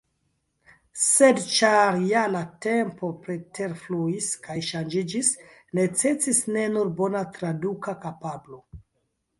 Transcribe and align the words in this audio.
Sed 1.07 1.41
ĉar 1.55 1.99
ja 2.11 2.23
la 2.37 2.41
tempoj 2.67 3.11
preterfluis 3.27 4.31
kaj 4.49 4.57
ŝanĝiĝis, 4.71 5.31
necesis 5.83 6.43
ne 6.59 6.67
nur 6.79 6.93
bona 7.03 7.25
traduka 7.39 7.99
kapablo. 8.07 8.65